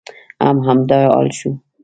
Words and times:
هم 0.45 0.57
همدا 0.67 0.99
حال 1.13 1.29
شو. 1.37 1.49